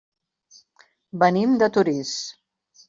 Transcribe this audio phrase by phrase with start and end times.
[1.25, 2.17] Venim de Torís.